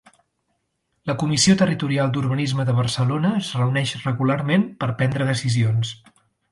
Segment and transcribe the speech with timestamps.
[1.09, 5.99] La Comissió Territorial d'Urbanisme de Barcelona es reuneix regularment per prendre decisions.